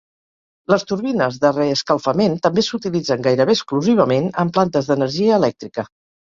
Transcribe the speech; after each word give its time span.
Les 0.71 0.85
turbines 0.91 1.35
de 1.43 1.51
reescalfament 1.57 2.37
també 2.45 2.63
s'utilitzen 2.69 3.27
gairebé 3.29 3.57
exclusivament 3.59 4.27
en 4.45 4.51
plantes 4.57 4.91
d'energia 4.91 5.39
elèctrica. 5.39 5.87